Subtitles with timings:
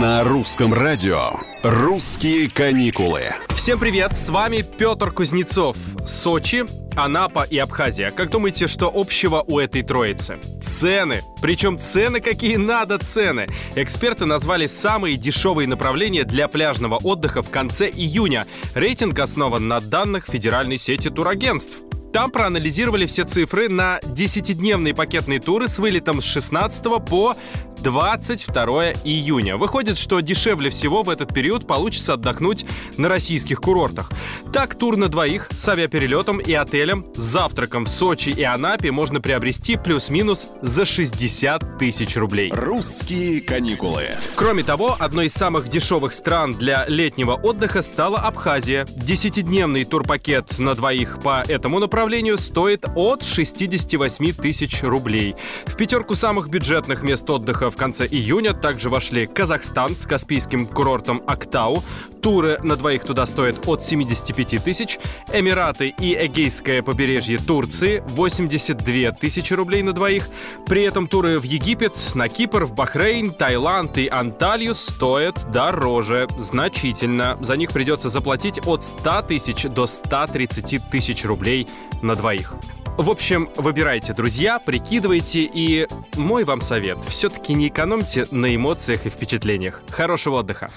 [0.00, 3.34] На русском радио «Русские каникулы».
[3.54, 5.76] Всем привет, с вами Петр Кузнецов.
[6.06, 6.64] Сочи,
[6.96, 8.08] Анапа и Абхазия.
[8.08, 10.38] Как думаете, что общего у этой троицы?
[10.62, 11.20] Цены.
[11.42, 13.46] Причем цены какие надо цены.
[13.74, 18.46] Эксперты назвали самые дешевые направления для пляжного отдыха в конце июня.
[18.74, 21.74] Рейтинг основан на данных федеральной сети турагентств.
[22.12, 27.36] Там проанализировали все цифры на 10-дневные пакетные туры с вылетом с 16 по
[27.82, 29.56] 22 июня.
[29.56, 34.10] Выходит, что дешевле всего в этот период получится отдохнуть на российских курортах.
[34.52, 39.20] Так, тур на двоих с авиаперелетом и отелем с завтраком в Сочи и Анапе можно
[39.20, 42.52] приобрести плюс-минус за 60 тысяч рублей.
[42.54, 44.02] «Русские каникулы».
[44.34, 48.86] Кроме того, одной из самых дешевых стран для летнего отдыха стала Абхазия.
[48.96, 55.34] Десятидневный турпакет на двоих по этому направлению стоит от 68 тысяч рублей.
[55.66, 61.22] В пятерку самых бюджетных мест отдыха в конце июня также вошли Казахстан с каспийским курортом
[61.26, 61.82] Актау.
[62.22, 64.98] Туры на двоих туда стоят от 75 тысяч.
[65.32, 70.28] Эмираты и Эгейское побережье Турции 82 тысячи рублей на двоих.
[70.66, 77.38] При этом туры в Египет, на Кипр, в Бахрейн, Таиланд и Анталью стоят дороже, значительно.
[77.40, 81.66] За них придется заплатить от 100 тысяч до 130 тысяч рублей
[82.02, 82.54] на двоих.
[83.00, 87.02] В общем, выбирайте, друзья, прикидывайте и мой вам совет.
[87.06, 89.80] Все-таки не экономьте на эмоциях и впечатлениях.
[89.88, 90.70] Хорошего отдыха!